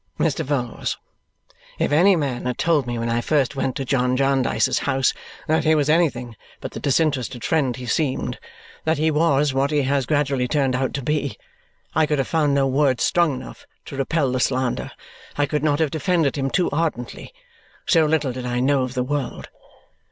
[0.17, 0.43] "Mr.
[0.43, 0.97] Vholes!
[1.77, 5.13] If any man had told me when I first went to John Jarndyce's house
[5.45, 8.39] that he was anything but the disinterested friend he seemed
[8.83, 11.37] that he was what he has gradually turned out to be
[11.93, 14.89] I could have found no words strong enough to repel the slander;
[15.37, 17.31] I could not have defended him too ardently.
[17.85, 19.49] So little did I know of the world!